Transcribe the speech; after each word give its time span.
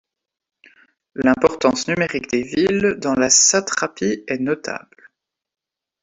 L'importance 1.13 1.87
numérique 1.87 2.31
des 2.31 2.41
villes 2.41 2.95
dans 2.97 3.13
la 3.13 3.29
satrapie 3.29 4.23
est 4.27 4.39
notable. 4.39 5.11